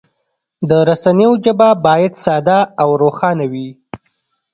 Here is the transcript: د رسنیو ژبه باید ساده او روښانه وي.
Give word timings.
د 0.69 0.71
رسنیو 0.89 1.31
ژبه 1.43 1.69
باید 1.85 2.13
ساده 2.23 2.59
او 2.81 2.89
روښانه 3.03 3.45
وي. 3.51 3.69